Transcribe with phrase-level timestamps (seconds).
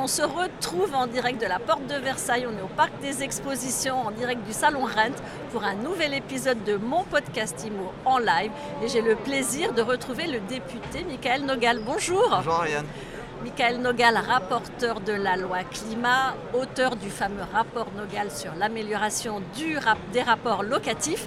[0.00, 2.46] on se retrouve en direct de la porte de Versailles.
[2.48, 5.14] On est au parc des expositions, en direct du salon Rent,
[5.52, 8.50] pour un nouvel épisode de mon podcast IMO en live.
[8.82, 11.80] Et j'ai le plaisir de retrouver le député Michael Nogal.
[11.84, 12.26] Bonjour.
[12.30, 12.86] Bonjour Ariane.
[13.42, 19.40] Michael Nogal, rapporteur de la loi climat, auteur du fameux rapport Nogal sur l'amélioration
[20.12, 21.26] des rapports locatifs.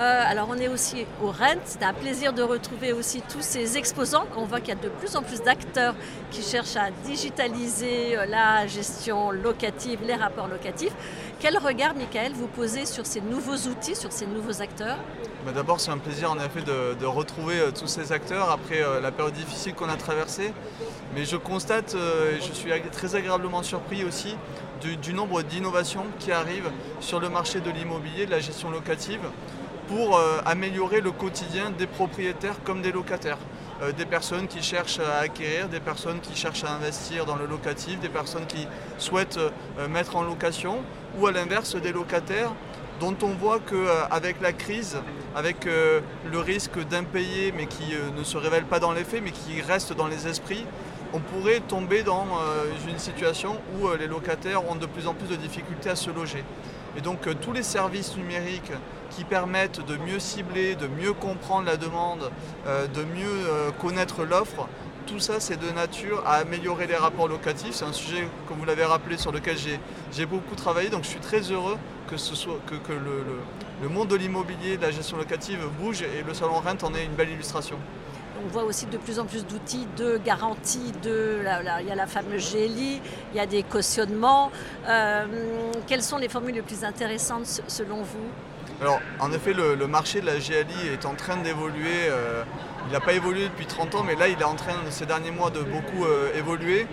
[0.00, 3.78] Euh, alors on est aussi au Rent, c'est un plaisir de retrouver aussi tous ces
[3.78, 4.24] exposants.
[4.36, 5.94] On voit qu'il y a de plus en plus d'acteurs
[6.32, 10.94] qui cherchent à digitaliser euh, la gestion locative, les rapports locatifs.
[11.42, 14.98] Quel regard, Michael, vous posez sur ces nouveaux outils, sur ces nouveaux acteurs
[15.44, 19.00] bah, D'abord, c'est un plaisir en effet de, retrouver euh, tous ces acteurs après euh,
[19.00, 20.52] la période difficile qu'on a traversée.
[21.16, 24.36] Mais je constate, euh, et je suis très agréablement surpris aussi,
[25.02, 29.22] du, nombre d'innovations qui arrivent sur le marché de l'immobilier, de la gestion locative,
[29.88, 33.38] pour améliorer le quotidien des propriétaires comme des locataires.
[33.96, 37.98] Des personnes qui cherchent à acquérir, des personnes qui cherchent à investir dans le locatif,
[38.00, 39.40] des personnes qui souhaitent
[39.90, 40.82] mettre en location,
[41.18, 42.52] ou à l'inverse des locataires
[43.02, 44.96] dont on voit qu'avec la crise,
[45.34, 49.22] avec euh, le risque d'impayé, mais qui euh, ne se révèle pas dans les faits,
[49.24, 50.64] mais qui reste dans les esprits,
[51.12, 55.28] on pourrait tomber dans euh, une situation où les locataires ont de plus en plus
[55.28, 56.44] de difficultés à se loger.
[56.96, 58.72] Et donc tous les services numériques
[59.10, 62.30] qui permettent de mieux cibler, de mieux comprendre la demande,
[62.66, 64.68] de mieux connaître l'offre,
[65.06, 67.74] tout ça, c'est de nature à améliorer les rapports locatifs.
[67.74, 69.56] C'est un sujet, comme vous l'avez rappelé, sur lequel
[70.12, 70.90] j'ai beaucoup travaillé.
[70.90, 71.76] Donc je suis très heureux
[72.08, 76.82] que, que, le, monde de l'immobilier, de la gestion locative bouge et le salon Rent
[76.82, 77.76] en est une belle illustration.
[78.44, 80.92] On voit aussi de plus en plus d'outils de garantie.
[81.04, 83.00] Il y a la fameuse GLI,
[83.32, 84.50] il y a des cautionnements.
[84.88, 85.24] Euh,
[85.86, 88.28] quelles sont les formules les plus intéressantes selon vous?
[88.80, 92.08] Alors, en effet, le, marché de la GLI est en train d'évoluer.
[92.08, 92.42] Euh,
[92.86, 95.30] il n'a pas évolué depuis 30 ans, mais là, il est en train, ces derniers
[95.30, 96.86] mois, de beaucoup euh, évoluer.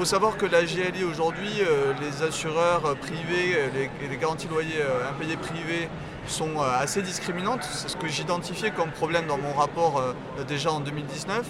[0.00, 3.50] Il faut savoir que la GLI, aujourd'hui, euh, les assureurs privés
[4.00, 5.90] et les, garanties loyers impayés privés
[6.26, 7.62] sont assez discriminantes.
[7.64, 10.02] C'est ce que j'identifiais comme problème dans mon rapport
[10.48, 11.46] déjà en 2019.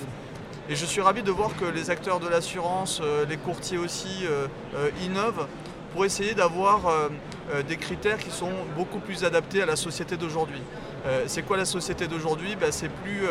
[0.69, 4.27] Et je suis ravi de voir que les acteurs de l'assurance, les courtiers aussi,
[5.05, 5.47] innovent
[5.93, 7.09] pour essayer d'avoir euh,
[7.53, 10.63] euh, des critères qui sont beaucoup plus adaptés à la société d'aujourd'hui.
[11.07, 12.57] Euh, c'est quoi la société d'aujourd'hui?
[12.57, 13.23] Ben, C'est plus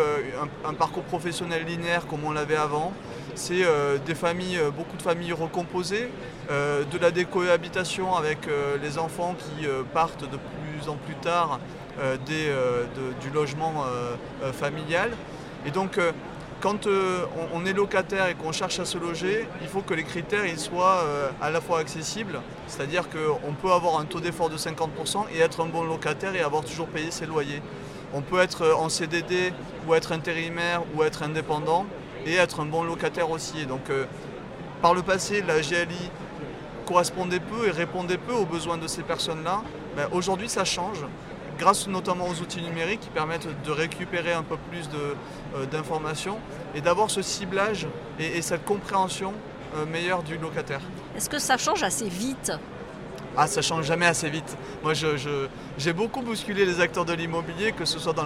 [0.65, 2.93] un, parcours professionnel linéaire comme on l'avait avant.
[3.35, 3.63] C'est
[4.05, 6.09] des familles, beaucoup de familles recomposées,
[6.49, 8.39] de la décohabitation avec
[8.81, 11.59] les enfants qui partent de plus en plus tard
[12.25, 13.85] du logement
[14.51, 15.11] familial.
[15.65, 15.99] Et donc
[16.61, 20.03] quand euh, on, est locataire et qu'on cherche à se loger, il faut que les
[20.03, 24.57] critères soient euh, à la fois accessibles, c'est-à-dire qu'on peut avoir un taux d'effort de
[24.57, 27.61] 50% et être un bon locataire et avoir toujours payé ses loyers.
[28.13, 29.53] On peut être euh, en CDD
[29.87, 31.85] ou être intérimaire ou être indépendant
[32.25, 33.65] et être un bon locataire aussi.
[33.65, 33.83] donc
[34.81, 36.09] par le passé, la GLI
[36.85, 39.61] correspondait peu et répondait peu aux besoins de ces personnes-là.
[39.95, 41.05] Ben, aujourd'hui, ça change
[41.59, 46.39] grâce notamment aux outils numériques qui permettent de récupérer un peu plus euh, d'informations
[46.73, 47.87] et d'avoir ce ciblage
[48.17, 49.33] et, cette compréhension
[49.75, 50.81] euh, meilleure du locataire.
[51.15, 52.51] Est-ce que ça change assez vite?
[53.37, 54.57] Ah, ça change jamais assez vite.
[54.83, 54.93] Moi,
[55.77, 58.25] j'ai beaucoup bousculé les acteurs de l'immobilier, que ce soit dans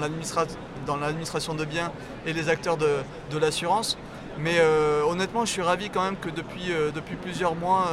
[0.98, 1.92] l'administration de biens
[2.26, 3.98] et les acteurs de l'assurance.
[4.40, 7.88] Mais euh, honnêtement, je suis ravi quand même que depuis, euh, plusieurs mois,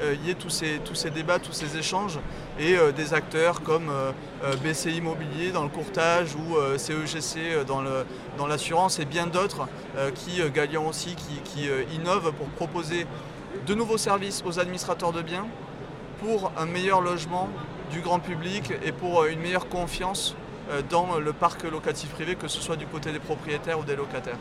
[0.00, 2.18] euh, il y ait tous ces, débats, tous ces échanges
[2.58, 3.90] et des acteurs comme
[4.62, 9.68] BCI Immobilier dans le courtage ou CEGC dans l'assurance et bien d'autres
[10.14, 13.06] qui, Galion aussi, qui innovent pour proposer
[13.66, 15.46] de nouveaux services aux administrateurs de biens
[16.20, 17.48] pour un meilleur logement
[17.90, 20.34] du grand public et pour une meilleure confiance
[20.90, 24.38] dans le parc locatif privé, que ce soit du côté des propriétaires ou des locataires.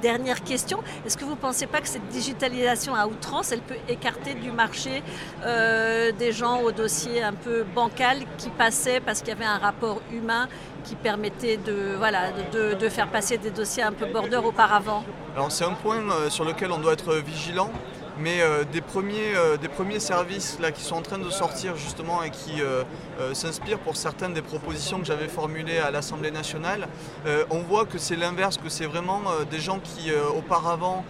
[0.00, 3.76] Dernière question, est-ce que vous ne pensez pas que cette digitalisation à outrance, elle peut
[3.88, 5.02] écarter du marché
[5.44, 9.58] euh, des gens au dossier un peu bancal qui passaient parce qu'il y avait un
[9.58, 10.48] rapport humain
[10.84, 15.04] qui permettait de, faire passer des dossiers un peu border auparavant?
[15.34, 17.70] Alors c'est un point euh, sur lequel on doit être vigilant
[18.18, 21.76] mais euh, des, premiers, euh, des premiers services là, qui sont en train de sortir
[21.76, 22.84] justement et qui euh,
[23.32, 26.88] s'inspirent pour certaines des propositions que j'avais formulées à l'Assemblée nationale,
[27.50, 31.04] on voit que c'est l'inverse, que c'est vraiment des gens qui auparavant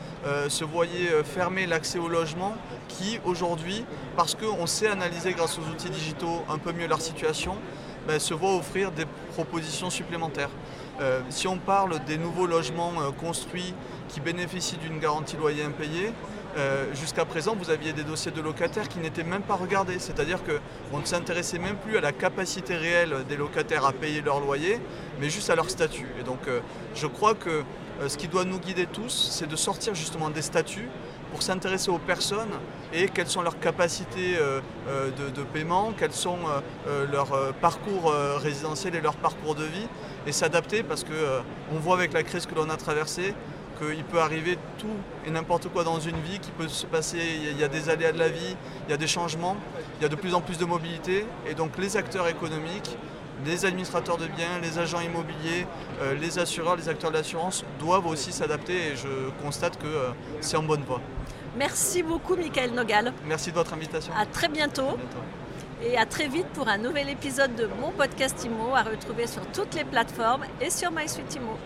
[0.49, 2.55] se voyaient fermer l'accès au logement,
[2.89, 3.85] qui aujourd'hui,
[4.17, 7.57] parce qu'on sait analyser grâce aux outils digitaux un peu mieux leur situation,
[8.07, 10.51] ben, se voient offrir des propositions supplémentaires.
[11.31, 13.75] si on parle des nouveaux logements construits
[14.09, 16.13] qui bénéficient d'une garantie loyer impayé,
[16.57, 19.99] euh, jusqu'à présent, vous aviez des dossiers de locataires qui n'étaient même pas regardés.
[19.99, 24.41] C'est-à-dire qu'on ne s'intéressait même plus à la capacité réelle des locataires à payer leur
[24.41, 24.79] loyer,
[25.21, 26.09] mais juste à leur statut.
[26.21, 26.61] Et donc, euh,
[26.95, 27.51] je crois que
[28.01, 30.89] euh, ce qui doit nous guider tous, c'est de sortir justement des statuts
[31.31, 32.51] pour s'intéresser aux personnes
[32.93, 36.37] et quelles sont leurs capacités de, paiement, quels sont
[37.11, 39.89] leurs parcours résidentiels et leur parcours de vie
[40.27, 43.35] et s'adapter parce qu'on voit avec la crise que l'on a traversée
[43.91, 44.87] qu'il peut arriver tout
[45.27, 47.19] et n'importe quoi dans une vie, qui peut se passer,
[47.51, 48.57] il y a des aléas de la vie,
[48.87, 49.57] il y a des changements,
[49.99, 52.97] il y a de plus en plus de mobilité, et donc les acteurs économiques,
[53.45, 55.67] les administrateurs de biens, les agents immobiliers,
[56.01, 60.11] euh, les assureurs, les acteurs de l'assurance doivent aussi s'adapter et je constate que euh,
[60.41, 61.01] c'est en bonne voie.
[61.57, 63.13] Merci beaucoup Michael Nogal.
[63.27, 64.13] Merci de votre invitation.
[64.17, 64.97] À très bientôt.
[65.85, 69.45] Et à très vite pour un nouvel épisode de mon podcast IMO à retrouver sur
[69.49, 71.59] toutes les plateformes et sur MySuite IMO.